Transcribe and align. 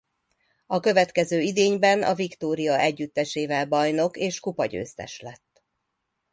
A 0.65 0.79
következő 0.79 1.39
idényben 1.39 2.03
a 2.03 2.13
Viktória 2.13 2.79
együttesével 2.79 3.65
bajnok 3.67 4.17
és 4.17 4.39
kupagyőztes 4.39 5.19
lett. 5.19 5.63